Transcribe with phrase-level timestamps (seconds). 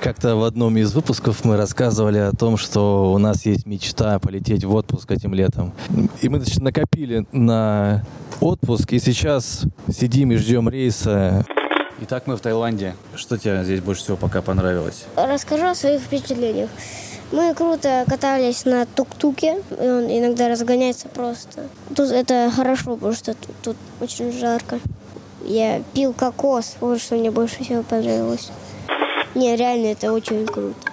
[0.00, 4.64] Как-то в одном из выпусков мы рассказывали о том, что у нас есть мечта полететь
[4.64, 5.74] в отпуск этим летом.
[6.22, 8.02] И мы значит, накопили на
[8.40, 11.44] отпуск, и сейчас сидим и ждем рейса.
[12.00, 12.94] Итак, мы в Таиланде.
[13.14, 15.04] Что тебе здесь больше всего пока понравилось?
[15.16, 16.70] Расскажу о своих впечатлениях.
[17.30, 21.64] Мы круто катались на тук-туке, и он иногда разгоняется просто.
[21.94, 24.80] Тут это хорошо, потому что тут, тут очень жарко.
[25.44, 28.50] Я пил кокос, вот что мне больше всего понравилось.
[29.34, 30.89] Не, реально, это очень круто.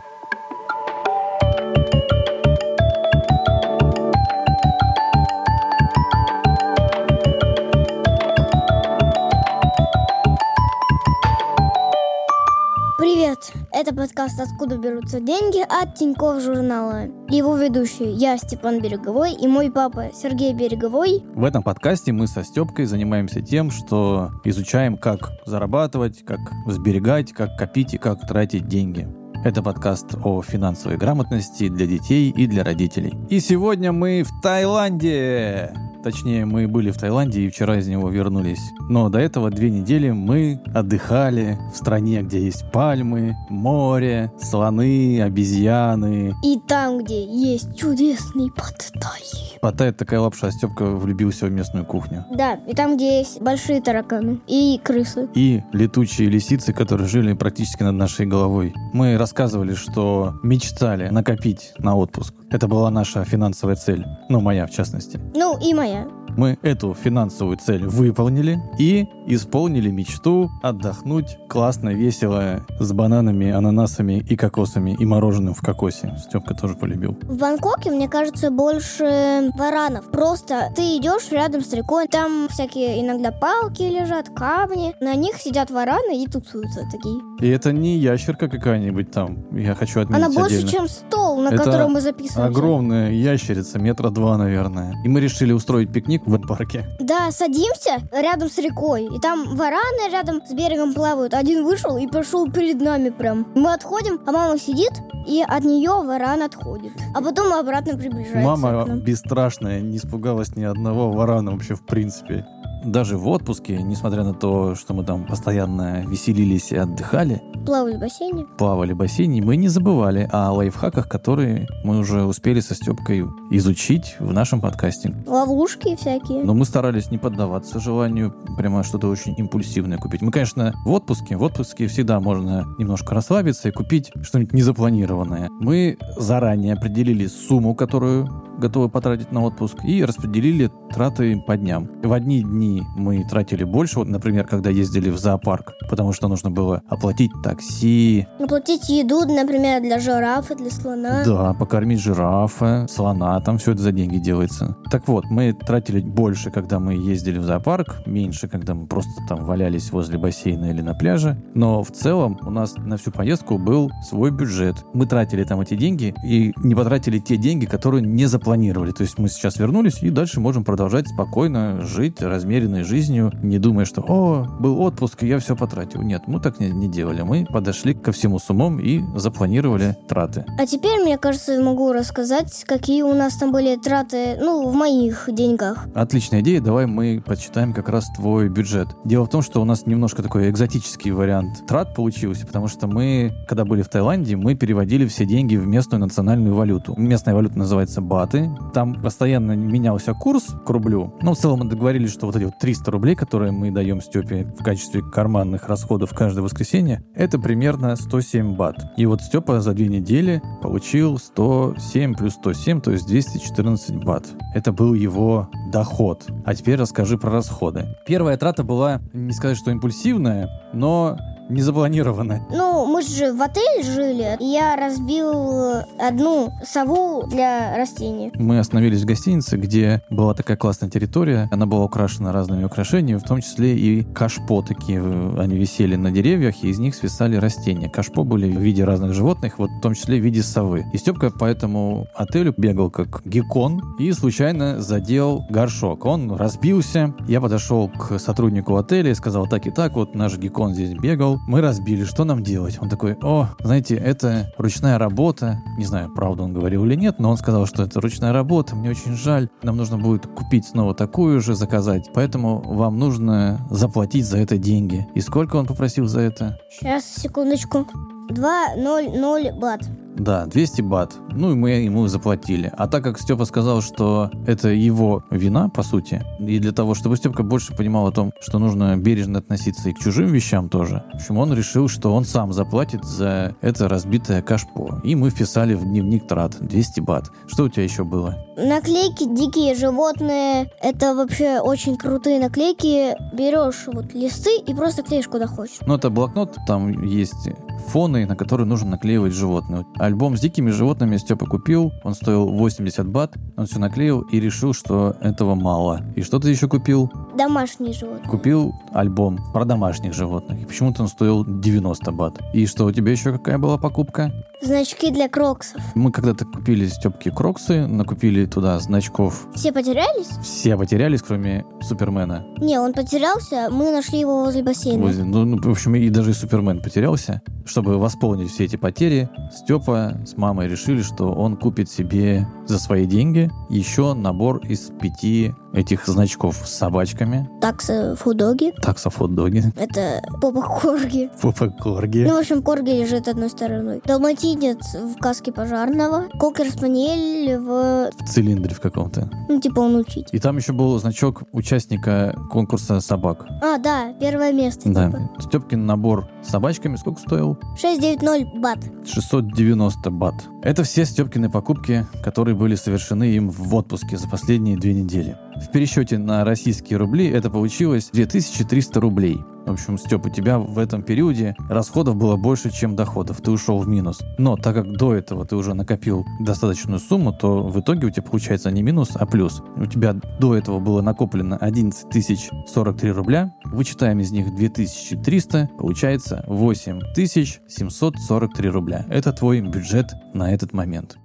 [13.88, 17.04] Это подкаст «Откуда берутся деньги» от Тинькофф журнала.
[17.30, 21.24] Его ведущие я, Степан Береговой, и мой папа Сергей Береговой.
[21.34, 27.58] В этом подкасте мы со Степкой занимаемся тем, что изучаем, как зарабатывать, как сберегать, как
[27.58, 29.08] копить и как тратить деньги.
[29.46, 33.14] Это подкаст о финансовой грамотности для детей и для родителей.
[33.30, 35.72] И сегодня мы в Таиланде!
[36.08, 38.62] Точнее, мы были в Таиланде и вчера из него вернулись.
[38.88, 46.34] Но до этого две недели мы отдыхали в стране, где есть пальмы, море, слоны, обезьяны.
[46.46, 49.22] И там, где есть чудесный подтай.
[49.60, 52.24] Паттай это такая лапша, а Степка влюбился в местную кухню.
[52.34, 55.28] Да, и там, где есть большие тараканы и крысы.
[55.34, 58.74] И летучие лисицы, которые жили практически над нашей головой.
[58.94, 62.34] Мы рассказывали, что мечтали накопить на отпуск.
[62.50, 64.06] Это была наша финансовая цель.
[64.30, 65.20] Ну, моя в частности.
[65.36, 66.08] Ну, и моя.
[66.38, 74.36] Мы эту финансовую цель выполнили и исполнили мечту отдохнуть классно, весело, с бананами, ананасами и
[74.36, 76.16] кокосами, и мороженым в кокосе.
[76.20, 77.18] Степка тоже полюбил.
[77.24, 80.12] В Бангкоке, мне кажется, больше варанов.
[80.12, 84.94] Просто ты идешь рядом с рекой, там всякие иногда палки лежат, камни.
[85.02, 87.20] На них сидят вараны и тусуются такие.
[87.42, 90.72] И это не ящерка какая-нибудь там, я хочу отметить Она больше, отдельно.
[90.72, 92.46] чем стол, на Это котором мы записываемся.
[92.46, 94.94] Огромная ящерица, метра два, наверное.
[95.04, 96.86] И мы решили устроить пикник в парке.
[97.00, 101.34] Да, садимся рядом с рекой, и там вараны рядом с берегом плавают.
[101.34, 103.48] Один вышел и пошел перед нами прям.
[103.56, 104.92] Мы отходим, а мама сидит,
[105.26, 106.92] и от нее варан отходит.
[107.16, 112.46] А потом обратно приближается Мама бесстрашная, не испугалась ни одного варана вообще в принципе.
[112.88, 118.00] Даже в отпуске, несмотря на то, что мы там постоянно веселились и отдыхали, Плавали в
[118.00, 118.46] бассейне.
[118.58, 124.16] плавали в бассейне, мы не забывали о лайфхаках, которые мы уже успели со Степкой изучить
[124.20, 125.14] в нашем подкасте.
[125.28, 126.46] Ловушки всякие.
[126.46, 130.22] Но мы старались не поддаваться желанию прямо что-то очень импульсивное купить.
[130.22, 131.36] Мы, конечно, в отпуске.
[131.36, 135.50] В отпуске всегда можно немножко расслабиться и купить что-нибудь незапланированное.
[135.60, 141.90] Мы заранее определили сумму, которую готовы потратить на отпуск, и распределили траты по дням.
[142.02, 146.52] В одни дни мы тратили больше, вот, например, когда ездили в зоопарк, потому что нужно
[146.52, 151.24] было оплатить такси, Оплатить еду, например, для жирафа, для слона.
[151.26, 154.78] да, покормить жирафа, слона, там все это за деньги делается.
[154.92, 159.46] Так вот, мы тратили больше, когда мы ездили в зоопарк, меньше, когда мы просто там
[159.46, 161.38] валялись возле бассейна или на пляже.
[161.54, 164.76] Но в целом у нас на всю поездку был свой бюджет.
[164.94, 168.92] Мы тратили там эти деньги и не потратили те деньги, которые не запланировали.
[168.92, 172.22] То есть мы сейчас вернулись и дальше можем продолжать спокойно жить
[172.68, 176.02] размеренной жизнью, не думая, что «О, был отпуск, и я все потратил».
[176.02, 177.22] Нет, мы так не, не делали.
[177.22, 180.46] Мы подошли ко всему с умом и запланировали траты.
[180.60, 185.30] А теперь, мне кажется, могу рассказать, какие у нас там были траты, ну, в моих
[185.32, 185.88] деньгах.
[185.96, 188.88] Отличная идея, давай мы подсчитаем как раз твой бюджет.
[189.06, 193.34] Дело в том, что у нас немножко такой экзотический вариант трат получился, потому что мы,
[193.48, 196.96] когда были в Таиланде, мы переводили все деньги в местную национальную валюту.
[196.98, 198.50] Местная валюта называется баты.
[198.74, 201.14] Там постоянно менялся курс к рублю.
[201.22, 204.46] Но в целом мы договорились, что вот эти вот 300 рублей, которые мы даем Степе
[204.58, 208.76] в качестве карманных расходов каждое воскресенье, это примерно 107 бат.
[208.98, 214.26] И вот Степа за две недели получил 107 плюс 107, то есть 214 бат.
[214.56, 216.26] Это был его доход.
[216.46, 217.96] А теперь расскажи про расходы.
[218.06, 221.18] Первая трата была, не сказать, что импульсивная, но
[221.50, 222.46] не запланированная.
[222.52, 228.32] Ну, мы же в отеле жили, и я разбил одну сову для растений.
[228.36, 231.48] Мы остановились в гостинице, где была такая классная территория.
[231.52, 235.02] Она была украшена разными украшениями, в том числе и кашпо такие.
[235.04, 237.90] э, Они висели на деревьях, и из них свисали растения.
[237.90, 240.86] Кашпо были в виде разных животных, вот в том числе в виде совы.
[240.94, 246.06] И Степка по этому отелю бегал как геккон и случайно задел горшок.
[246.06, 247.14] Он разбился.
[247.28, 251.37] Я подошел к сотруднику отеля и сказал, так и так, вот наш геккон здесь бегал,
[251.48, 252.78] мы разбили, что нам делать?
[252.82, 255.62] Он такой, о, знаете, это ручная работа.
[255.78, 258.90] Не знаю, правду он говорил или нет, но он сказал, что это ручная работа, мне
[258.90, 259.50] очень жаль.
[259.64, 262.10] Нам нужно будет купить снова такую же, заказать.
[262.14, 265.08] Поэтому вам нужно заплатить за это деньги.
[265.16, 266.60] И сколько он попросил за это?
[266.70, 267.88] Сейчас, секундочку.
[268.30, 269.82] 200 бат.
[270.18, 271.16] Да, 200 бат.
[271.32, 272.72] Ну и мы ему заплатили.
[272.76, 277.18] А так как Степа сказал, что это его вина, по сути, и для того, чтобы
[277.18, 281.16] Степка больше понимал о том, что нужно бережно относиться и к чужим вещам тоже, в
[281.16, 285.00] общем, он решил, что он сам заплатит за это разбитое кашпо.
[285.04, 287.32] И мы вписали в дневник трат 200 бат.
[287.48, 288.36] Что у тебя еще было?
[288.58, 293.16] Наклейки «Дикие животные»— это вообще очень крутые наклейки.
[293.36, 295.78] Берешь вот листы и просто клеишь куда хочешь.
[295.86, 297.50] Ну, это блокнот, там есть
[297.88, 299.86] фоны, на которые нужно наклеивать животные.
[300.08, 304.74] Альбом с дикими животными Степа купил, он стоил 80 бат, он все наклеил и решил,
[304.74, 306.02] что этого мало.
[306.16, 307.12] И что ты еще купил?
[307.38, 308.28] Домашние животные.
[308.30, 310.62] Купил альбом про домашних животных.
[310.62, 312.40] И почему-то он стоил 90 бат.
[312.54, 314.32] И что, у тебя еще какая была покупка?
[314.60, 315.80] Значки для кроксов.
[315.94, 319.48] Мы когда-то купили Степки кроксы, накупили туда значков.
[319.54, 320.30] Все потерялись?
[320.42, 322.44] Все потерялись, кроме Супермена.
[322.58, 325.00] Не, он потерялся, мы нашли его возле бассейна.
[325.04, 327.44] Возле- ну, ну, в общем, и даже Супермен потерялся.
[327.66, 333.06] Чтобы восполнить все эти потери, Степа с мамой решили, что он купит себе за свои
[333.06, 337.27] деньги еще набор из пяти этих значков с собачками.
[337.62, 338.74] Таксы фудоги.
[338.82, 341.30] Такса хот-доги, Это попа корги.
[341.42, 342.26] попа корги.
[342.28, 344.02] Ну, в общем, корги лежит одной стороной.
[344.06, 346.26] Далматинец в каске пожарного.
[346.40, 348.12] Кокер спаниель в...
[348.12, 349.30] В цилиндре в каком-то.
[349.50, 350.28] Ну, типа он учить.
[350.32, 353.46] И там еще был значок участника конкурса собак.
[353.62, 354.90] А, да, первое место.
[354.90, 355.08] Да.
[355.08, 355.30] Типа.
[355.40, 357.58] Степкин набор с собачками сколько стоил?
[357.80, 358.80] 690 бат.
[359.06, 360.36] 690 бат.
[360.62, 365.38] Это все Степкины покупки, которые были совершены им в отпуске за последние две недели.
[365.62, 369.38] В пересчете на российские рубли это получилось 2300 рублей.
[369.66, 373.42] В общем, Степ, у тебя в этом периоде расходов было больше, чем доходов.
[373.42, 374.22] Ты ушел в минус.
[374.38, 378.24] Но так как до этого ты уже накопил достаточную сумму, то в итоге у тебя
[378.24, 379.62] получается не минус, а плюс.
[379.76, 383.54] У тебя до этого было накоплено 11 тысяч 43 рубля.
[383.66, 389.06] Вычитаем из них 2300, получается 8743 рубля.
[389.10, 391.18] Это твой бюджет на этот момент.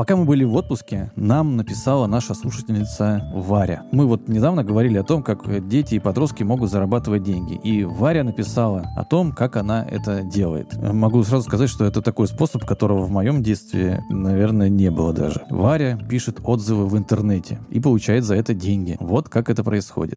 [0.00, 3.82] Пока мы были в отпуске, нам написала наша слушательница Варя.
[3.92, 7.60] Мы вот недавно говорили о том, как дети и подростки могут зарабатывать деньги.
[7.62, 10.74] И Варя написала о том, как она это делает.
[10.74, 15.42] Могу сразу сказать, что это такой способ, которого в моем детстве, наверное, не было даже.
[15.50, 18.96] Варя пишет отзывы в интернете и получает за это деньги.
[19.00, 20.14] Вот как это происходит.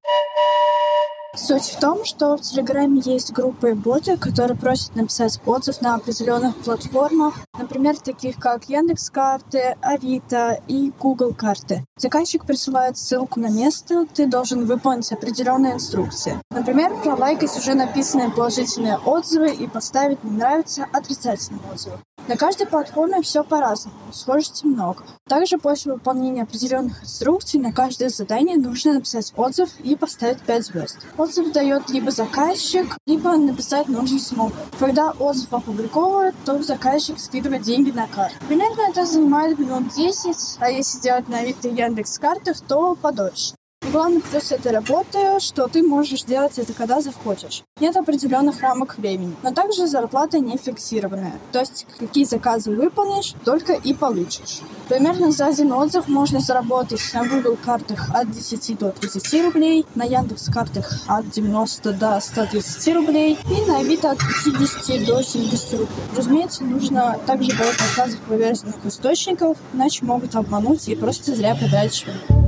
[1.36, 5.96] Суть в том, что в Телеграме есть группы и боты, которые просят написать отзыв на
[5.96, 11.86] определенных платформах, например, таких как Яндекс.Карты, Авито и Google карты.
[11.98, 16.40] Заказчик присылает ссылку на место, ты должен выполнить определенные инструкции.
[16.52, 21.98] Например, пролайкать уже написанные положительные отзывы и поставить «не нравится» отрицательные отзывы.
[22.26, 25.04] На каждой платформе все по-разному, сложностей много.
[25.28, 31.00] Также после выполнения определенных инструкций на каждое задание нужно написать отзыв и поставить 5 звезд.
[31.18, 34.54] Отзыв дает либо заказчик, либо написать нужно самому.
[34.80, 38.38] Когда отзыв опубликовывают, то заказчик скидывает деньги на карту.
[38.48, 43.56] Примерно это занимает минут 10, а если делать на Авито Яндекс картах, то подольше.
[43.94, 47.62] Главный плюс этой работы, что ты можешь делать это когда захочешь.
[47.80, 49.36] Нет определенных рамок времени.
[49.44, 51.40] Но также зарплата не фиксированная.
[51.52, 54.62] То есть какие заказы выполнишь, только и получишь.
[54.90, 60.06] Примерно за один отзыв можно заработать на Google картах от 10 до 30 рублей, на
[60.06, 65.88] Яндекс картах от 90 до 130 рублей и на Авито от 50 до 70 рублей.
[66.18, 72.44] Разумеется, нужно также брать заказы проверенных источников, иначе могут обмануть и просто зря потратить время.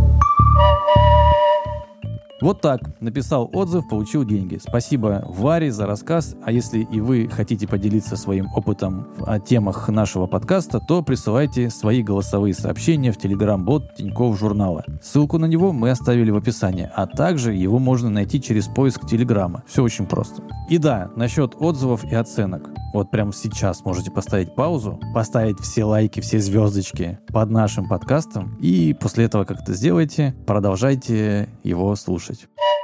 [2.46, 3.02] Вот так.
[3.02, 4.60] Написал отзыв, получил деньги.
[4.62, 6.36] Спасибо Варе за рассказ.
[6.44, 12.04] А если и вы хотите поделиться своим опытом о темах нашего подкаста, то присылайте свои
[12.04, 14.86] голосовые сообщения в телеграм-бот Тинькофф журнала.
[15.02, 19.64] Ссылку на него мы оставили в описании, а также его можно найти через поиск Телеграма.
[19.66, 20.44] Все очень просто.
[20.70, 22.70] И да, насчет отзывов и оценок.
[22.96, 28.94] Вот прямо сейчас можете поставить паузу, поставить все лайки, все звездочки под нашим подкастом, и
[28.98, 32.35] после этого как это сделаете, продолжайте его слушать.
[32.36, 32.75] Beijo.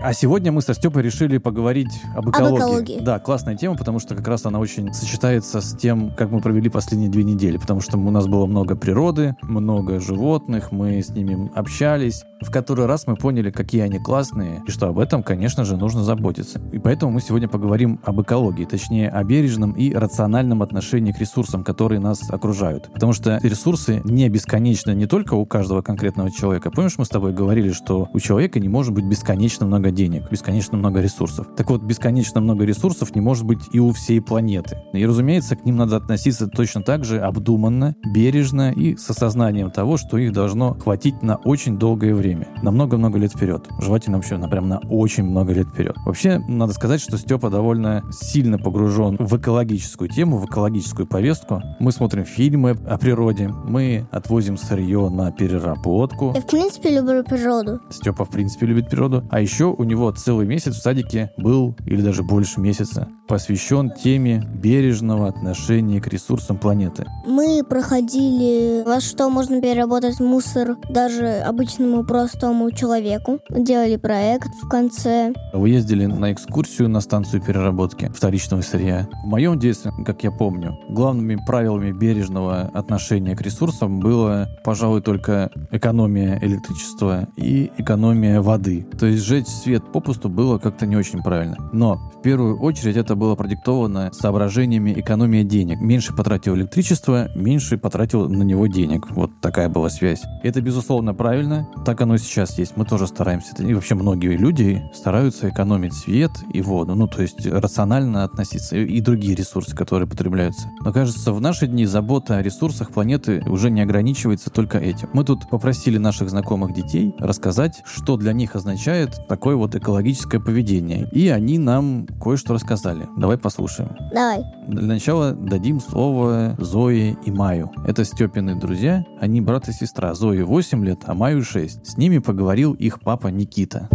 [0.00, 2.56] А сегодня мы со Степой решили поговорить об экологии.
[2.56, 2.98] экологии.
[3.00, 6.68] Да, классная тема, потому что как раз она очень сочетается с тем, как мы провели
[6.68, 11.50] последние две недели, потому что у нас было много природы, много животных, мы с ними
[11.54, 12.24] общались.
[12.40, 16.04] В который раз мы поняли, какие они классные, и что об этом, конечно же, нужно
[16.04, 16.60] заботиться.
[16.72, 21.64] И поэтому мы сегодня поговорим об экологии, точнее, о бережном и рациональном отношении к ресурсам,
[21.64, 22.92] которые нас окружают.
[22.92, 26.70] Потому что ресурсы не бесконечны не только у каждого конкретного человека.
[26.70, 30.30] Помнишь, мы с тобой говорили, что у человека не может быть бесконечно много много денег,
[30.30, 31.46] бесконечно много ресурсов.
[31.56, 34.78] Так вот, бесконечно много ресурсов не может быть и у всей планеты.
[34.94, 39.98] И, разумеется, к ним надо относиться точно так же обдуманно, бережно и с осознанием того,
[39.98, 43.68] что их должно хватить на очень долгое время, на много-много лет вперед.
[43.78, 45.96] Желательно вообще, на прям на очень много лет вперед.
[46.06, 51.60] Вообще, надо сказать, что Степа довольно сильно погружен в экологическую тему, в экологическую повестку.
[51.78, 56.32] Мы смотрим фильмы о природе, мы отвозим сырье на переработку.
[56.34, 57.80] Я, в принципе, люблю природу.
[57.90, 59.24] Степа, в принципе, любит природу.
[59.30, 64.42] А еще у него целый месяц в садике был, или даже больше месяца, посвящен теме
[64.54, 67.06] бережного отношения к ресурсам планеты.
[67.26, 73.40] Мы проходили, во что можно переработать мусор даже обычному простому человеку.
[73.50, 75.32] Делали проект в конце.
[75.52, 79.08] Вы ездили на экскурсию на станцию переработки вторичного сырья.
[79.24, 85.50] В моем детстве, как я помню, главными правилами бережного отношения к ресурсам было, пожалуй, только
[85.70, 88.86] экономия электричества и экономия воды.
[88.98, 91.56] То есть сжечь свет попусту было как-то не очень правильно.
[91.72, 95.80] Но в первую очередь это было продиктовано соображениями экономии денег.
[95.80, 99.10] Меньше потратил электричество, меньше потратил на него денег.
[99.10, 100.22] Вот такая была связь.
[100.42, 101.66] Это, безусловно, правильно.
[101.86, 102.76] Так оно и сейчас есть.
[102.76, 103.54] Мы тоже стараемся.
[103.62, 106.94] И вообще многие люди стараются экономить свет и воду.
[106.94, 108.76] Ну, то есть рационально относиться.
[108.76, 110.68] И другие ресурсы, которые потребляются.
[110.84, 115.08] Но кажется, в наши дни забота о ресурсах планеты уже не ограничивается только этим.
[115.14, 119.14] Мы тут попросили наших знакомых детей рассказать, что для них означает
[119.54, 121.08] такое вот экологическое поведение.
[121.12, 123.06] И они нам кое-что рассказали.
[123.16, 123.90] Давай послушаем.
[124.12, 124.42] Давай.
[124.66, 127.70] Для начала дадим слово Зое и Маю.
[127.86, 130.14] Это Степины друзья, они брат и сестра.
[130.14, 131.86] Зое 8 лет, а Маю 6.
[131.86, 133.88] С ними поговорил их папа Никита.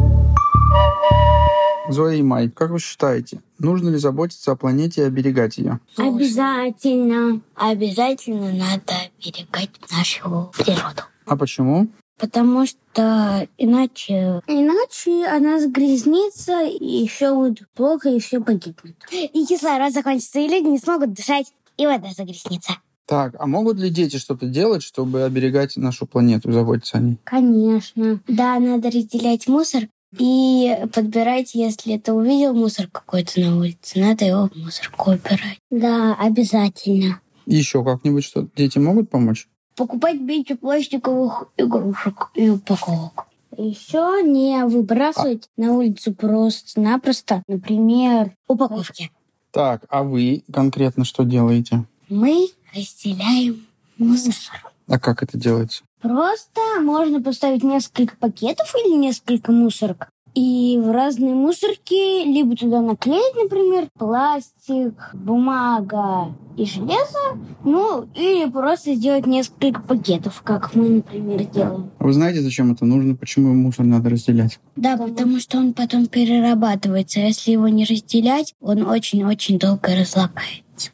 [1.89, 5.79] Зоя и Май, как вы считаете, нужно ли заботиться о планете и оберегать ее?
[5.97, 7.41] Обязательно.
[7.55, 11.01] Обязательно надо оберегать нашу природу.
[11.25, 11.87] А почему?
[12.19, 14.41] Потому что иначе...
[14.47, 18.97] Иначе она загрязнится, и все будет плохо, и все погибнет.
[19.11, 22.73] И кислород закончится, и люди не смогут дышать, и вода загрязнится.
[23.05, 27.17] Так, а могут ли дети что-то делать, чтобы оберегать нашу планету, заботиться о ней?
[27.23, 28.19] Конечно.
[28.27, 34.49] Да, надо разделять мусор и подбирать, если ты увидел мусор какой-то на улице, надо его
[34.49, 35.59] в мусорку убирать.
[35.71, 37.21] Да, обязательно.
[37.45, 39.47] Еще как-нибудь что дети могут помочь?
[39.79, 43.27] Покупать меньше пластиковых игрушек и упаковок.
[43.55, 49.09] Еще не выбрасывать на улицу просто-напросто, например, упаковки.
[49.51, 51.85] Так, а вы конкретно что делаете?
[52.09, 53.65] Мы разделяем
[53.97, 54.69] мусор.
[54.89, 55.85] А как это делается?
[56.01, 60.09] Просто можно поставить несколько пакетов или несколько мусорок.
[60.35, 68.93] И в разные мусорки либо туда наклеить, например, пластик, бумага и железо, ну, или просто
[68.93, 71.89] сделать несколько пакетов, как мы, например, делаем.
[71.97, 73.15] А Вы знаете, зачем это нужно?
[73.15, 74.59] Почему мусор надо разделять?
[74.75, 77.21] Да, потому что он потом перерабатывается.
[77.21, 80.91] Если его не разделять, он очень-очень долго разлагается.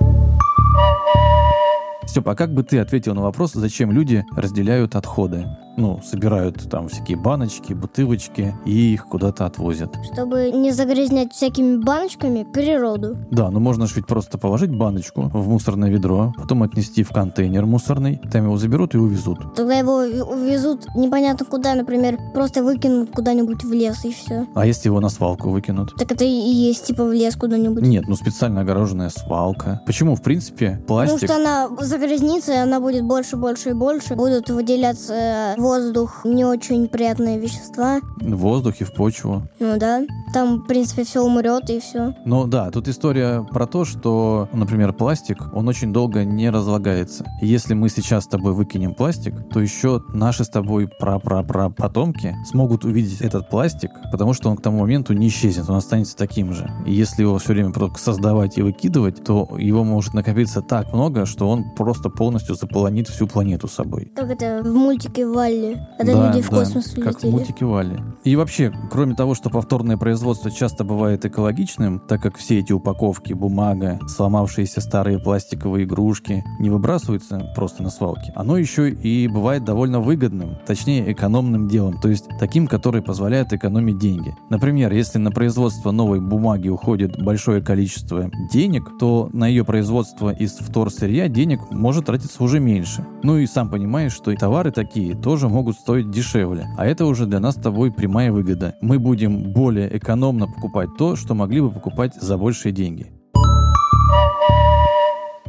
[2.08, 5.46] Степа, а как бы ты ответил на вопрос, зачем люди разделяют отходы?
[5.78, 9.96] Ну, собирают там всякие баночки, бутылочки и их куда-то отвозят.
[10.14, 13.18] Чтобы не загрязнять всякими баночками природу.
[13.32, 17.66] Да, ну можно же ведь просто положить баночку в мусорное ведро, потом отнести в контейнер
[17.66, 19.56] мусорный, там его заберут и увезут.
[19.56, 24.48] Тогда его увезут непонятно куда, например, просто выкинут куда-нибудь в лес и все.
[24.56, 25.96] А если его на свалку выкинут?
[25.98, 27.84] Так это и есть типа в лес куда-нибудь.
[27.84, 29.82] Нет, ну специально огороженная свалка.
[29.86, 31.22] Почему, в принципе, пластик...
[31.22, 34.16] Потому что она загрязнится, и она будет больше, больше и больше.
[34.16, 38.00] Будут выделяться в воздух не очень приятные вещества.
[38.22, 39.48] В воздух и в почву.
[39.60, 40.06] Ну да.
[40.32, 42.14] Там, в принципе, все умрет и все.
[42.24, 47.26] Ну да, тут история про то, что, например, пластик, он очень долго не разлагается.
[47.42, 52.86] Если мы сейчас с тобой выкинем пластик, то еще наши с тобой пра-пра-пра потомки смогут
[52.86, 56.70] увидеть этот пластик, потому что он к тому моменту не исчезнет, он останется таким же.
[56.86, 61.50] И если его все время создавать и выкидывать, то его может накопиться так много, что
[61.50, 64.12] он просто полностью заполонит всю планету собой.
[64.16, 65.26] Как это в мультике
[65.56, 67.32] Валли, когда Да, люди в да, космос как в улетели.
[67.32, 68.04] мультике Валли.
[68.24, 73.34] И вообще, кроме того, что повторное производство часто бывает экологичным, так как все эти упаковки,
[73.34, 80.00] бумага, сломавшиеся старые пластиковые игрушки не выбрасываются просто на свалке, оно еще и бывает довольно
[80.00, 84.36] выгодным, точнее экономным делом, то есть таким, который позволяет экономить деньги.
[84.50, 90.54] Например, если на производство новой бумаги уходит большое количество денег, то на ее производство из
[90.54, 93.06] вторсырья денег может тратиться уже меньше.
[93.24, 96.68] Ну и сам понимаешь, что и товары такие тоже могут стоить дешевле.
[96.78, 98.76] А это уже для нас с тобой прямая выгода.
[98.82, 103.12] Мы будем более экономно покупать то, что могли бы покупать за большие деньги.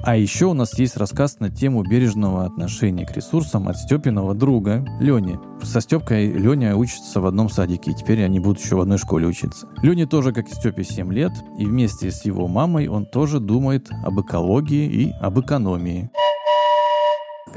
[0.04, 4.84] А еще у нас есть рассказ на тему бережного отношения к ресурсам от Степиного друга
[5.00, 5.38] Лени.
[5.62, 9.26] Со Степкой Леня учится в одном садике, и теперь они будут еще в одной школе
[9.26, 9.66] учиться.
[9.82, 13.88] Лене тоже, как и Степе, 7 лет, и вместе с его мамой он тоже думает
[14.04, 16.10] об экологии и об экономии.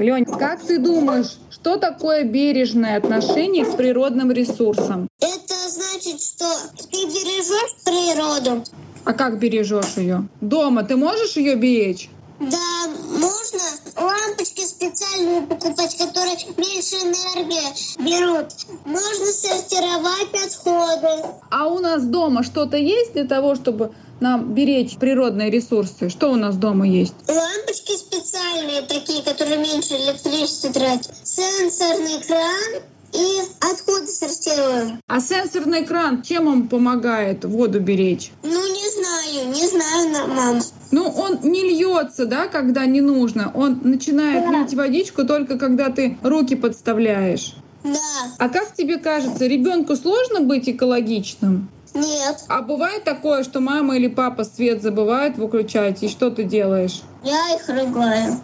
[0.00, 5.08] Лень, как ты думаешь, что такое бережное отношение к природным ресурсам?
[5.20, 6.46] Это значит, что
[6.90, 8.64] ты бережешь природу.
[9.04, 10.26] А как бережешь ее?
[10.40, 12.08] Дома ты можешь ее беречь?
[12.38, 13.60] Да, можно
[13.94, 18.46] лампочки специальные покупать, которые меньше энергии берут.
[18.86, 21.28] Можно сортировать отходы.
[21.50, 26.08] А у нас дома что-то есть для того, чтобы нам беречь природные ресурсы?
[26.08, 27.14] Что у нас дома есть?
[27.28, 31.10] Лампочки специальные такие, которые меньше электричества тратят.
[31.24, 34.98] Сенсорный кран и отходы сортирую.
[35.08, 38.30] А сенсорный кран, чем он помогает воду беречь?
[38.42, 40.60] Ну, не знаю, не знаю, на- мам.
[40.92, 43.50] Ну, он не льется, да, когда не нужно.
[43.54, 47.54] Он начинает лить водичку только когда ты руки подставляешь.
[47.82, 47.98] Да,
[48.38, 51.68] А как тебе кажется, ребенку сложно быть экологичным?
[51.94, 57.02] Нет, А бывает такое, что мама или папа свет забывают выключать, и что ты делаешь?
[57.22, 58.34] я их ругаю.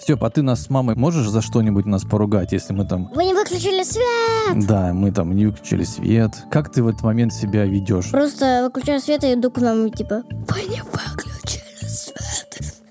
[0.00, 3.10] Степ, а ты нас с мамой можешь за что-нибудь нас поругать, если мы там...
[3.14, 4.66] Вы не выключили свет!
[4.66, 6.32] Да, мы там не выключили свет.
[6.50, 8.10] Как ты в этот момент себя ведешь?
[8.10, 11.57] Просто выключаю свет и иду к нам, типа, вы не выключили.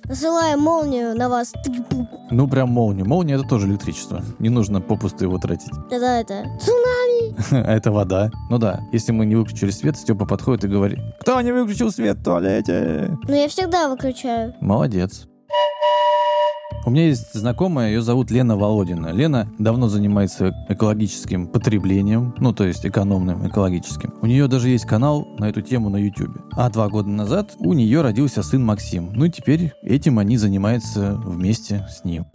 [0.08, 1.54] Насылаю молнию на вас.
[2.32, 3.06] Ну, прям молнию.
[3.06, 4.24] Молния— это тоже электричество.
[4.40, 5.72] Не нужно попусту его тратить.
[5.90, 7.36] Тогда это цунами.
[7.68, 8.32] А это вода.
[8.50, 12.18] Ну да, если мы не выключили свет, Степа подходит и говорит, кто не выключил свет
[12.20, 13.18] в туалете?
[13.28, 14.54] Но я всегда выключаю.
[14.62, 15.28] Молодец.
[16.88, 19.08] У меня есть знакомая, ее зовут Лена Володина.
[19.08, 24.14] Лена давно занимается экологическим потреблением, ну то есть экономным, экологическим.
[24.22, 26.32] У нее даже есть канал на эту тему на YouTube.
[26.54, 29.12] А два года назад у нее родился сын Максим.
[29.14, 32.26] Ну и теперь этим они занимаются вместе с ним.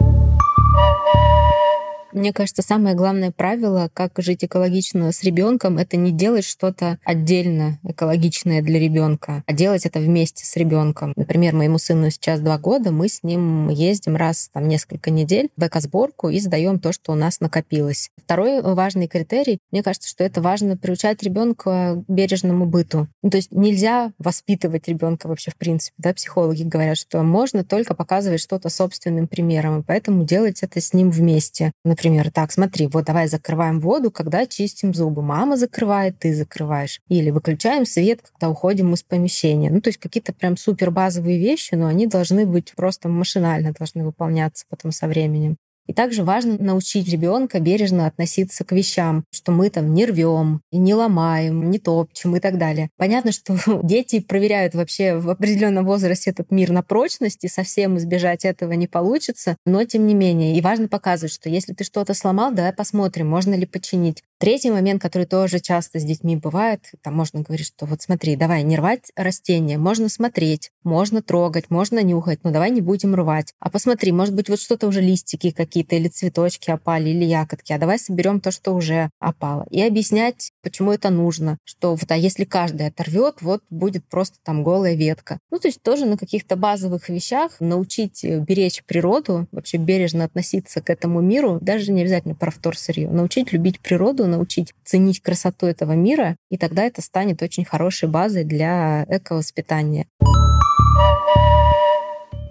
[2.12, 7.78] Мне кажется, самое главное правило, как жить экологично с ребенком, это не делать что-то отдельно
[7.84, 11.14] экологичное для ребенка, а делать это вместе с ребенком.
[11.16, 15.66] Например, моему сыну сейчас два года, мы с ним ездим раз там несколько недель в
[15.66, 18.10] экосборку и сдаем то, что у нас накопилось.
[18.22, 23.08] Второй важный критерий, мне кажется, что это важно приучать ребенка к бережному быту.
[23.22, 25.94] Ну, то есть нельзя воспитывать ребенка вообще в принципе.
[25.96, 26.12] Да?
[26.12, 31.10] Психологи говорят, что можно только показывать что-то собственным примером, и поэтому делать это с ним
[31.10, 31.72] вместе.
[31.84, 35.22] Например, так, смотри, вот давай закрываем воду, когда чистим зубы.
[35.22, 37.00] Мама закрывает, ты закрываешь.
[37.08, 39.70] Или выключаем свет, когда уходим из помещения.
[39.70, 44.04] Ну, то есть какие-то прям супер базовые вещи, но они должны быть просто машинально, должны
[44.04, 45.56] выполняться потом со временем.
[45.86, 50.94] И также важно научить ребенка бережно относиться к вещам, что мы там не рвем, не
[50.94, 52.90] ломаем, не топчем и так далее.
[52.96, 58.44] Понятно, что дети проверяют вообще в определенном возрасте этот мир на прочность, и совсем избежать
[58.44, 60.56] этого не получится, но тем не менее.
[60.56, 64.22] И важно показывать, что если ты что-то сломал, давай посмотрим, можно ли починить.
[64.42, 68.64] Третий момент, который тоже часто с детьми бывает, там можно говорить, что вот смотри, давай
[68.64, 73.54] не рвать растения, можно смотреть, можно трогать, можно нюхать, но давай не будем рвать.
[73.60, 77.78] А посмотри, может быть, вот что-то уже листики какие-то или цветочки опали, или ягодки, а
[77.78, 79.64] давай соберем то, что уже опало.
[79.70, 84.64] И объяснять, почему это нужно, что вот, а если каждый оторвет, вот будет просто там
[84.64, 85.38] голая ветка.
[85.52, 90.80] Ну, то есть тоже на каких-то базовых вещах научить э, беречь природу, вообще бережно относиться
[90.80, 95.92] к этому миру, даже не обязательно про вторсырье, научить любить природу, научить ценить красоту этого
[95.92, 100.06] мира, и тогда это станет очень хорошей базой для эковоспитания.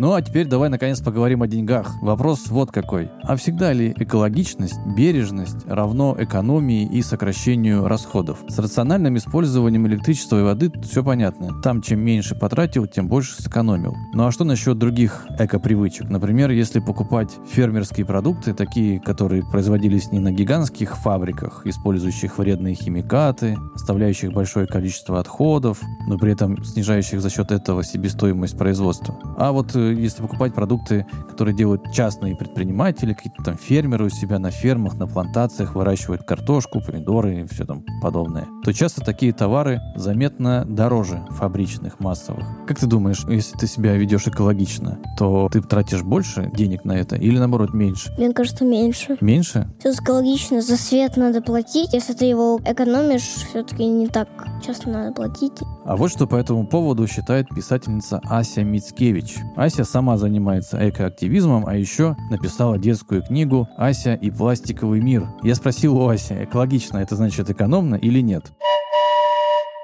[0.01, 2.01] Ну а теперь давай наконец поговорим о деньгах.
[2.01, 3.11] Вопрос вот какой.
[3.21, 8.39] А всегда ли экологичность, бережность равно экономии и сокращению расходов?
[8.47, 11.61] С рациональным использованием электричества и воды все понятно.
[11.61, 13.95] Там чем меньше потратил, тем больше сэкономил.
[14.15, 16.09] Ну а что насчет других эко-привычек?
[16.09, 23.55] Например, если покупать фермерские продукты, такие, которые производились не на гигантских фабриках, использующих вредные химикаты,
[23.75, 29.15] оставляющих большое количество отходов, но при этом снижающих за счет этого себестоимость производства.
[29.37, 34.39] А вот э, если покупать продукты, которые делают частные предприниматели, какие-то там фермеры у себя
[34.39, 39.81] на фермах, на плантациях выращивают картошку, помидоры и все там подобное, то часто такие товары
[39.95, 42.45] заметно дороже фабричных, массовых.
[42.67, 47.15] Как ты думаешь, если ты себя ведешь экологично, то ты тратишь больше денег на это
[47.15, 48.11] или наоборот меньше?
[48.17, 49.17] Мне кажется, меньше.
[49.21, 49.71] Меньше?
[49.79, 51.93] Все экологично, за свет надо платить.
[51.93, 54.27] Если ты его экономишь, все-таки не так
[54.65, 55.59] часто надо платить.
[55.85, 59.37] А вот что по этому поводу считает писательница Ася Мицкевич.
[59.55, 65.27] Ася сама занимается экоактивизмом, а еще написала детскую книгу «Ася и пластиковый мир».
[65.43, 68.51] Я спросил у Аси, экологично это значит экономно или нет?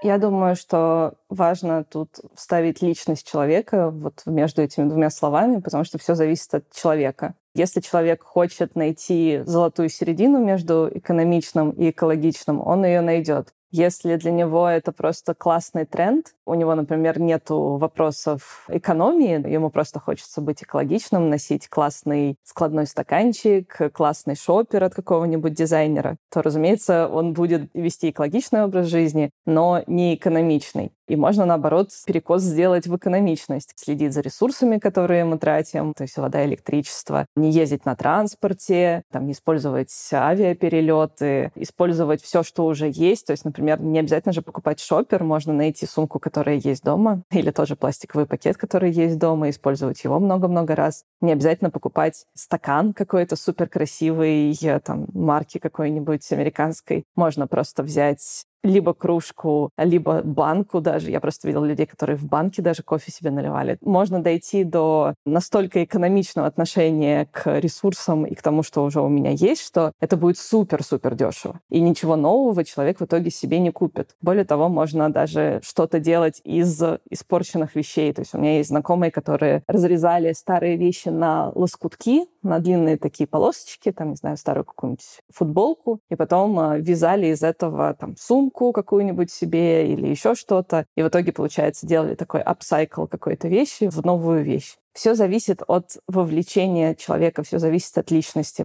[0.04, 5.98] Я думаю, что важно тут вставить личность человека вот между этими двумя словами, потому что
[5.98, 7.34] все зависит от человека.
[7.56, 13.54] Если человек хочет найти золотую середину между экономичным и экологичным, он ее найдет.
[13.72, 20.00] Если для него это просто классный тренд, у него, например, нет вопросов экономии, ему просто
[20.00, 27.34] хочется быть экологичным, носить классный складной стаканчик, классный шопер от какого-нибудь дизайнера, то, разумеется, он
[27.34, 30.92] будет вести экологичный образ жизни, но не экономичный.
[31.08, 33.72] И можно, наоборот, перекос сделать в экономичность.
[33.78, 37.26] Следить за ресурсами, которые мы тратим, то есть вода, электричество.
[37.38, 43.26] Не ездить на транспорте, там, не использовать авиаперелеты, использовать все, что уже есть.
[43.26, 47.52] То есть, например, не обязательно же покупать шопер, можно найти сумку, которая есть дома, или
[47.52, 51.04] тоже пластиковый пакет, который есть дома, использовать его много-много раз.
[51.22, 57.04] Не обязательно покупать стакан какой-то супер красивый, там, марки какой-нибудь американской.
[57.16, 61.12] Можно просто взять либо кружку, либо банку даже.
[61.12, 63.78] Я просто видела людей, которые в банке даже кофе себе наливали.
[63.82, 69.32] Можно дойти до настолько экономичного отношения к ресурсам и к тому, что уже у меня
[69.32, 71.60] есть, что это будет супер-супер дешево.
[71.70, 74.16] И ничего нового человек в итоге себе не купит.
[74.22, 78.12] Более того, можно даже что-то делать из испорченных вещей.
[78.14, 83.28] То есть у меня есть знакомые, которые разрезали старые вещи на лоскутки, на длинные такие
[83.28, 88.47] полосочки, там, не знаю, старую какую-нибудь футболку, и потом э, вязали из этого там сумку
[88.50, 90.86] какую-нибудь себе или еще что-то.
[90.96, 94.76] И в итоге, получается, делали такой апсайкл какой-то вещи в новую вещь.
[94.94, 98.64] Все зависит от вовлечения человека, все зависит от личности.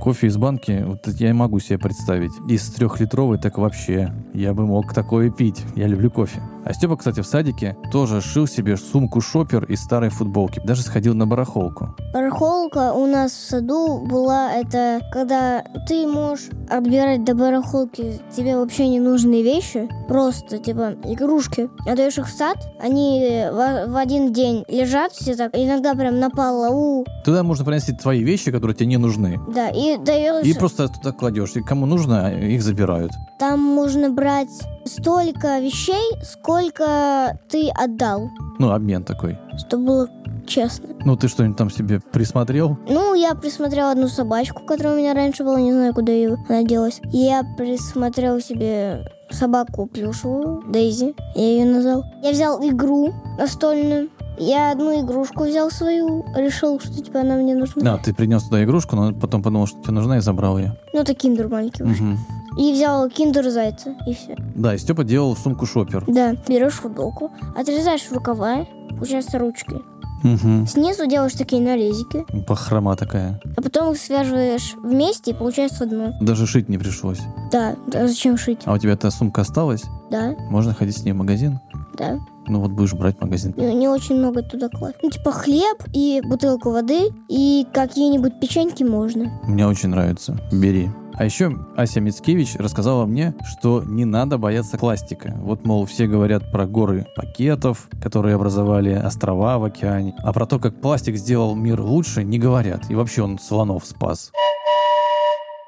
[0.00, 2.32] Кофе из банки, вот я могу себе представить.
[2.48, 4.12] Из трехлитровой так вообще.
[4.32, 5.64] Я бы мог такое пить.
[5.74, 6.40] Я люблю кофе.
[6.68, 10.60] А Степа, кстати, в садике тоже шил себе сумку-шопер из старой футболки.
[10.62, 11.96] Даже сходил на барахолку.
[12.12, 18.86] Барахолка у нас в саду была, это когда ты можешь отбирать до барахолки тебе вообще
[18.86, 21.70] ненужные вещи, просто, типа, игрушки.
[21.86, 26.28] Отдаешь их в сад, они в, в один день лежат все так, иногда прям на
[26.28, 27.06] полу.
[27.24, 29.40] Туда можно принести твои вещи, которые тебе не нужны.
[29.54, 30.44] Да, и даешь...
[30.44, 31.56] И просто туда кладешь.
[31.56, 33.12] И кому нужно, их забирают.
[33.38, 34.50] Там можно брать
[34.88, 38.30] столько вещей, сколько ты отдал.
[38.58, 39.38] Ну, обмен такой.
[39.56, 40.08] Чтобы было
[40.46, 40.88] честно.
[41.04, 42.76] Ну, ты что-нибудь там себе присмотрел?
[42.88, 46.62] Ну, я присмотрел одну собачку, которая у меня раньше была, не знаю, куда ее она
[46.64, 47.00] делась.
[47.04, 52.04] Я присмотрел себе собаку плюшевую, Дейзи, я ее назвал.
[52.22, 57.82] Я взял игру настольную, я одну игрушку взял свою, решил, что типа она мне нужна.
[57.82, 60.78] Да, ты принес туда игрушку, но потом подумал, что тебе нужна, и забрал ее.
[60.94, 61.82] Ну, это киндер маленький.
[61.82, 62.18] Угу.
[62.58, 64.36] И взял киндер зайца, и все.
[64.56, 66.04] Да, и Степа делал сумку шопер.
[66.08, 69.76] Да, берешь футболку, отрезаешь рукава, получается ручки.
[70.24, 70.66] Угу.
[70.66, 73.40] Снизу делаешь такие нарезики, Похрома такая.
[73.56, 76.12] а потом их связываешь вместе, и получается одно.
[76.20, 77.20] Даже шить не пришлось.
[77.52, 78.62] Да, да, зачем шить?
[78.64, 79.84] А у тебя эта сумка осталась?
[80.10, 81.60] Да, Можно ходить с ней в магазин?
[81.96, 82.18] да.
[82.50, 83.52] Ну вот будешь брать магазин.
[83.58, 84.96] Не, не очень много туда класть.
[85.02, 89.30] Ну, типа хлеб и бутылку воды, и какие-нибудь печеньки можно.
[89.44, 90.34] Мне очень нравится.
[90.50, 90.88] Бери.
[91.18, 95.34] А еще Ася Мицкевич рассказала мне, что не надо бояться пластика.
[95.38, 100.14] Вот, мол, все говорят про горы пакетов, которые образовали острова в океане.
[100.22, 102.88] А про то, как пластик сделал мир лучше, не говорят.
[102.88, 104.30] И вообще он слонов спас.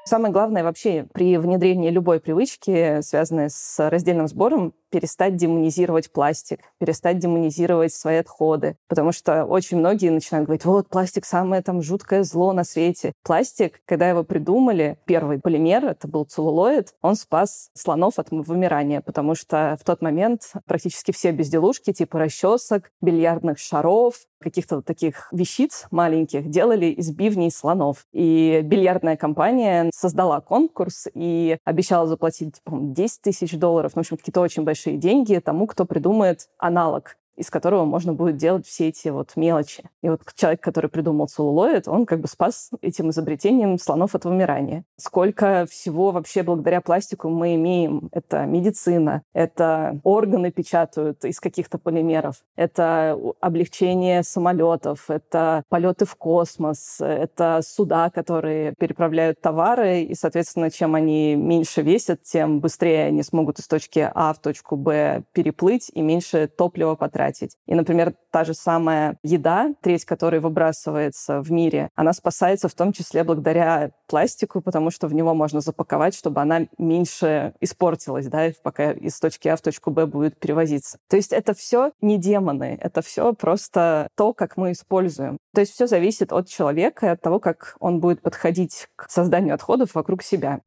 [0.05, 7.17] Самое главное вообще при внедрении любой привычки, связанной с раздельным сбором, перестать демонизировать пластик, перестать
[7.17, 8.75] демонизировать свои отходы.
[8.87, 13.13] Потому что очень многие начинают говорить, вот, пластик самое там жуткое зло на свете.
[13.23, 19.35] Пластик, когда его придумали, первый полимер, это был целлулоид, он спас слонов от вымирания, потому
[19.35, 26.49] что в тот момент практически все безделушки, типа расчесок, бильярдных шаров, каких-то таких вещиц маленьких
[26.49, 28.05] делали из бивней слонов.
[28.11, 34.17] И бильярдная компания создала конкурс и обещала заплатить, по-моему, 10 тысяч долларов, ну, в общем,
[34.17, 39.07] какие-то очень большие деньги тому, кто придумает аналог из которого можно будет делать все эти
[39.07, 39.83] вот мелочи.
[40.03, 44.83] И вот человек, который придумал целлулоид, он как бы спас этим изобретением слонов от вымирания.
[44.97, 48.09] Сколько всего вообще благодаря пластику мы имеем?
[48.11, 56.97] Это медицина, это органы печатают из каких-то полимеров, это облегчение самолетов, это полеты в космос,
[56.99, 63.57] это суда, которые переправляют товары, и, соответственно, чем они меньше весят, тем быстрее они смогут
[63.57, 67.57] из точки А в точку Б переплыть и меньше топлива потратить тратить.
[67.67, 72.93] И, например, та же самая еда, треть которой выбрасывается в мире, она спасается в том
[72.93, 78.91] числе благодаря пластику, потому что в него можно запаковать, чтобы она меньше испортилась, да, пока
[78.91, 80.97] из точки А в точку Б будет перевозиться.
[81.09, 85.37] То есть это все не демоны, это все просто то, как мы используем.
[85.53, 89.55] То есть все зависит от человека и от того, как он будет подходить к созданию
[89.55, 90.59] отходов вокруг себя.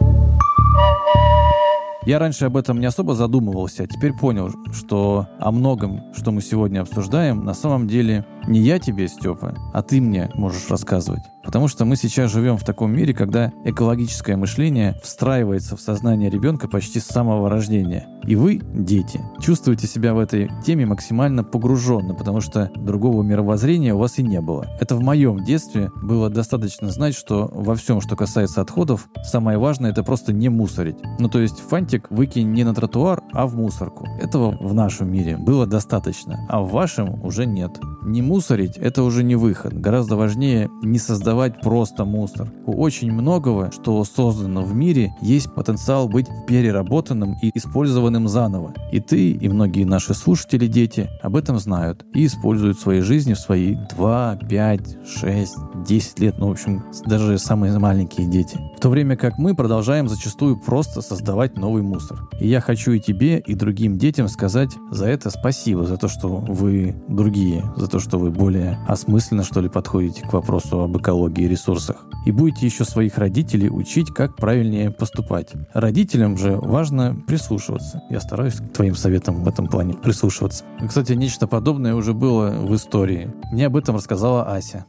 [2.07, 6.43] Я раньше об этом не особо задумывался, а теперь понял, что о многом, что мы
[6.43, 11.23] сегодня обсуждаем, на самом деле не я тебе, Степа, а ты мне можешь рассказывать.
[11.45, 16.69] Потому что мы сейчас живем в таком мире, когда экологическое мышление встраивается в сознание ребенка
[16.69, 18.07] почти с самого рождения.
[18.27, 23.99] И вы, дети, чувствуете себя в этой теме максимально погруженно, потому что другого мировоззрения у
[23.99, 24.67] вас и не было.
[24.81, 29.91] Это в моем детстве было достаточно знать, что во всем, что касается отходов, самое важное
[29.91, 30.97] это просто не мусорить.
[31.19, 34.07] Ну то есть фантик выкинь не на тротуар, а в мусорку.
[34.19, 37.79] Этого в нашем мире было достаточно, а в вашем уже нет.
[38.03, 39.73] Не мусорить– это уже не выход.
[39.73, 42.53] Гораздо важнее не создавать просто мусор.
[42.67, 48.75] У очень многого, что создано в мире, есть потенциал быть переработанным и использованным заново.
[48.91, 53.35] И ты, и многие наши слушатели, дети, об этом знают и используют в своей жизни
[53.35, 55.55] в свои 2, 5, 6,
[55.87, 58.59] 10 лет, ну, в общем, даже самые маленькие дети.
[58.77, 62.29] В то время как мы продолжаем зачастую просто создавать новый мусор.
[62.41, 66.29] И я хочу и тебе, и другим детям сказать за это спасибо, за то, что
[66.29, 71.45] вы другие, за то, что вы более осмысленно, что ли, подходите к вопросу об экологии
[71.45, 72.07] и ресурсах.
[72.27, 75.53] И будете еще своих родителей учить, как правильнее поступать.
[75.73, 78.03] Родителям же важно прислушиваться.
[78.11, 80.65] Я стараюсь к твоим советам в этом плане прислушиваться.
[80.87, 83.33] Кстати, нечто подобное уже было в истории.
[83.53, 84.87] Мне об этом рассказала Ася.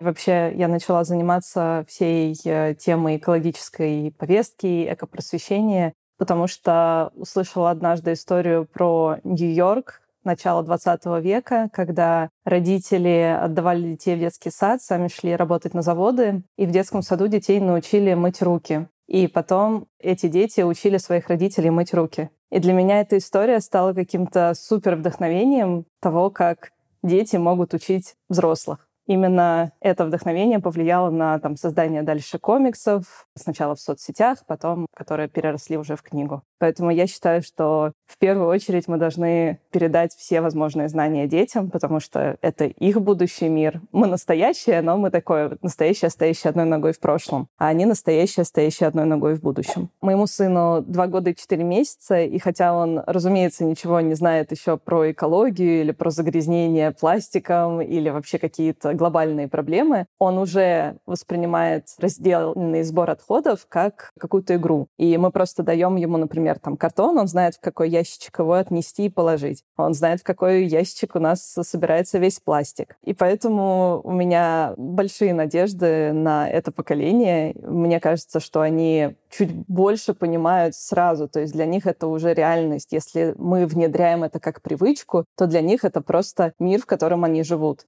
[0.00, 8.64] Вообще, я начала заниматься всей э, темой экологической повестки, экопросвещения, потому что услышала однажды историю
[8.64, 15.74] про Нью-Йорк, начала 20 века, когда родители отдавали детей в детский сад, сами шли работать
[15.74, 18.86] на заводы, и в детском саду детей научили мыть руки.
[19.08, 22.30] И потом эти дети учили своих родителей мыть руки.
[22.50, 26.70] И для меня эта история стала каким-то супер вдохновением того, как
[27.02, 33.80] дети могут учить взрослых именно это вдохновение повлияло на там, создание дальше комиксов, сначала в
[33.80, 36.42] соцсетях, потом, которые переросли уже в книгу.
[36.58, 42.00] Поэтому я считаю, что в первую очередь мы должны передать все возможные знания детям, потому
[42.00, 43.82] что это их будущий мир.
[43.92, 48.88] Мы настоящие, но мы такое настоящее, стоящее одной ногой в прошлом, а они настоящие, стоящие
[48.88, 49.90] одной ногой в будущем.
[50.00, 54.78] Моему сыну два года и четыре месяца, и хотя он, разумеется, ничего не знает еще
[54.78, 62.82] про экологию или про загрязнение пластиком или вообще какие-то глобальные проблемы, он уже воспринимает разделенный
[62.84, 64.88] сбор отходов как какую-то игру.
[64.96, 69.06] И мы просто даем ему, например, там картон, он знает, в какой ящичек его отнести
[69.06, 69.64] и положить.
[69.76, 72.96] Он знает, в какой ящичек у нас собирается весь пластик.
[73.04, 77.54] И поэтому у меня большие надежды на это поколение.
[77.62, 81.28] Мне кажется, что они чуть больше понимают сразу.
[81.28, 82.92] То есть для них это уже реальность.
[82.92, 87.42] Если мы внедряем это как привычку, то для них это просто мир, в котором они
[87.42, 87.84] живут.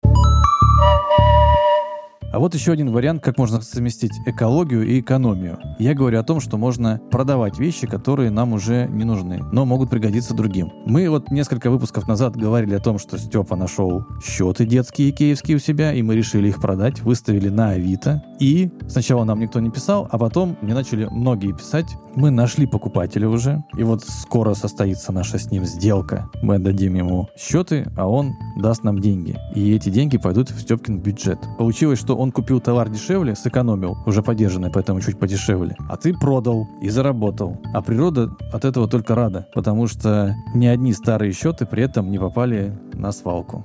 [2.32, 5.58] А вот еще один вариант, как можно совместить экологию и экономию.
[5.80, 9.90] Я говорю о том, что можно продавать вещи, которые нам уже не нужны, но могут
[9.90, 10.72] пригодиться другим.
[10.86, 15.60] Мы вот несколько выпусков назад говорили о том, что Степа нашел счеты детские киевские у
[15.60, 18.22] себя, и мы решили их продать, выставили на Авито.
[18.38, 21.96] И сначала нам никто не писал, а потом мне начали многие писать.
[22.14, 26.28] Мы нашли покупателя уже, и вот скоро состоится наша с ним сделка.
[26.42, 29.36] Мы отдадим ему счеты, а он даст нам деньги.
[29.54, 31.38] И эти деньги пойдут в Степкин бюджет.
[31.58, 35.74] Получилось, что он купил товар дешевле, сэкономил, уже подержанный, поэтому чуть подешевле.
[35.88, 37.56] А ты продал и заработал.
[37.72, 42.18] А природа от этого только рада, потому что ни одни старые счеты при этом не
[42.18, 43.64] попали на свалку.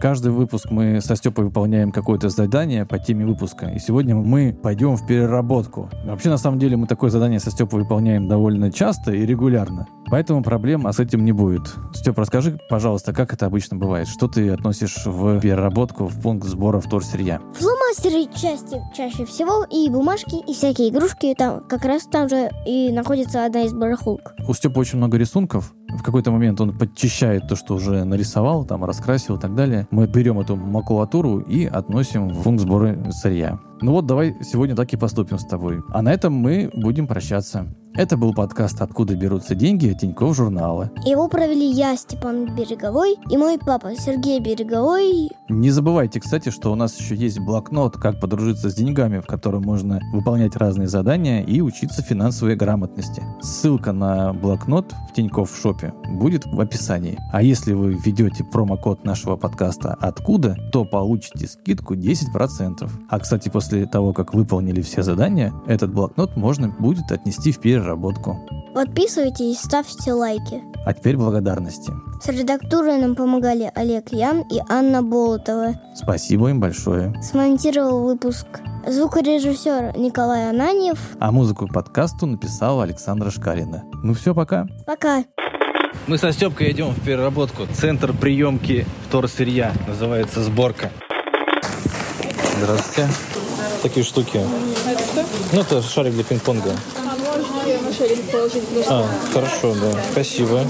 [0.00, 3.66] Каждый выпуск мы со Степой выполняем какое-то задание по теме выпуска.
[3.66, 5.90] И сегодня мы пойдем в переработку.
[6.06, 9.86] Вообще, на самом деле, мы такое задание со Степой выполняем довольно часто и регулярно.
[10.10, 11.74] Поэтому проблем с этим не будет.
[11.92, 14.08] Степ, расскажи, пожалуйста, как это обычно бывает?
[14.08, 17.40] Что ты относишь в переработку, в пункт сбора вторсырья?
[17.52, 21.34] Фломастеры части чаще всего, и бумажки, и всякие игрушки.
[21.36, 24.34] Там как раз там же и находится одна из барахолок.
[24.48, 25.74] У Степа очень много рисунков.
[25.88, 29.86] В какой-то момент он подчищает то, что уже нарисовал, там раскрасил и так далее.
[29.90, 33.58] Мы берем эту макулатуру и относим в пункт сбора сырья.
[33.82, 35.82] Ну вот давай сегодня так и поступим с тобой.
[35.90, 37.66] А на этом мы будем прощаться.
[37.94, 40.90] Это был подкаст «Откуда берутся деньги» Тинькофф журнала.
[41.04, 45.28] Его провели я, Степан Береговой, и мой папа Сергей Береговой.
[45.48, 49.64] Не забывайте, кстати, что у нас еще есть блокнот «Как подружиться с деньгами», в котором
[49.64, 53.22] можно выполнять разные задания и учиться финансовой грамотности.
[53.42, 57.18] Ссылка на блокнот в Тинькофф шопе будет в описании.
[57.32, 62.88] А если вы введете промокод нашего подкаста «Откуда», то получите скидку 10%.
[63.10, 67.60] А, кстати, после после того, как выполнили все задания, этот блокнот можно будет отнести в
[67.60, 68.36] переработку.
[68.74, 70.62] Подписывайтесь и ставьте лайки.
[70.84, 71.92] А теперь благодарности.
[72.20, 75.74] С редактурой нам помогали Олег Ян и Анна Болотова.
[75.94, 77.14] Спасибо им большое.
[77.22, 78.46] Смонтировал выпуск
[78.88, 80.98] звукорежиссер Николай Ананьев.
[81.20, 83.84] А музыку к подкасту написала Александра Шкалина.
[84.02, 84.66] Ну все, пока.
[84.84, 85.24] Пока.
[86.08, 87.66] Мы со Степкой идем в переработку.
[87.72, 89.72] Центр приемки вторсырья.
[89.86, 90.90] Называется «Сборка».
[92.58, 93.08] Здравствуйте.
[93.82, 94.40] Такие штуки.
[94.86, 95.24] Это что?
[95.52, 96.74] Ну, это шарик для пинг-понга.
[96.98, 99.92] А можете на шарик положить А, хорошо, да.
[100.12, 100.66] Спасибо.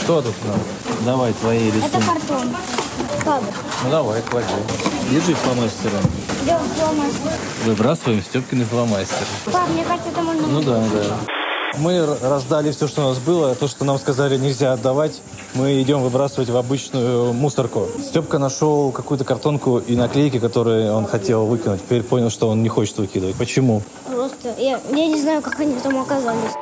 [0.00, 0.60] Что тут нам?
[1.04, 1.92] Давай, твои рисунки.
[2.06, 2.56] картон.
[3.24, 3.42] Как?
[3.84, 4.46] Ну давай, клади.
[5.10, 5.96] Держи фломастеры.
[7.64, 9.26] Выбрасываем Степкины фломастеры.
[9.46, 10.46] Пап, мне кажется, это можно...
[10.46, 11.41] Ну да, да.
[11.78, 13.54] Мы раздали все, что у нас было.
[13.54, 15.20] То, что нам сказали нельзя отдавать,
[15.54, 17.88] мы идем выбрасывать в обычную мусорку.
[18.02, 21.80] Степка нашел какую-то картонку и наклейки, которые он хотел выкинуть.
[21.80, 23.36] Теперь понял, что он не хочет выкидывать.
[23.36, 23.82] Почему?
[24.06, 26.52] Просто я, я не знаю, как они там оказались.